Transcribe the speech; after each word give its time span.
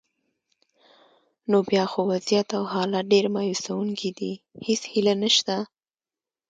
نو 1.49 1.57
بیا 1.69 1.83
خو 1.91 1.99
وضعیت 2.13 2.47
او 2.57 2.63
حالات 2.73 3.05
ډېر 3.13 3.25
مایوسونکي 3.35 4.09
دي، 4.17 4.31
هیڅ 4.67 4.81
هیله 4.93 5.13
نشته. 5.23 5.55